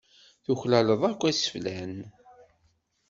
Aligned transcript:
Tuklaleḍ 0.43 1.01
akk 1.09 1.21
iseflan. 1.31 1.95